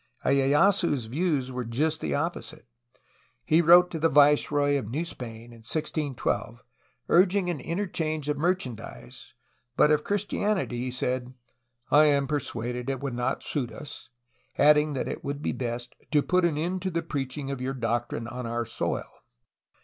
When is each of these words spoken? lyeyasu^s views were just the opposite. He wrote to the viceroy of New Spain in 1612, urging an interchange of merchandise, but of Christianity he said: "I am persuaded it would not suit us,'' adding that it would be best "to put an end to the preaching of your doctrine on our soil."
lyeyasu^s 0.25 1.07
views 1.07 1.51
were 1.51 1.63
just 1.63 2.01
the 2.01 2.15
opposite. 2.15 2.65
He 3.45 3.61
wrote 3.61 3.91
to 3.91 3.99
the 3.99 4.09
viceroy 4.09 4.75
of 4.79 4.89
New 4.89 5.05
Spain 5.05 5.51
in 5.53 5.59
1612, 5.61 6.63
urging 7.07 7.51
an 7.51 7.59
interchange 7.59 8.27
of 8.27 8.35
merchandise, 8.35 9.35
but 9.77 9.91
of 9.91 10.03
Christianity 10.03 10.77
he 10.79 10.89
said: 10.89 11.35
"I 11.91 12.05
am 12.05 12.25
persuaded 12.25 12.89
it 12.89 12.99
would 12.99 13.13
not 13.13 13.43
suit 13.43 13.71
us,'' 13.71 14.09
adding 14.57 14.93
that 14.93 15.07
it 15.07 15.23
would 15.23 15.43
be 15.43 15.51
best 15.51 15.93
"to 16.09 16.23
put 16.23 16.45
an 16.45 16.57
end 16.57 16.81
to 16.81 16.89
the 16.89 17.03
preaching 17.03 17.51
of 17.51 17.61
your 17.61 17.75
doctrine 17.75 18.27
on 18.27 18.47
our 18.47 18.65
soil." 18.65 19.05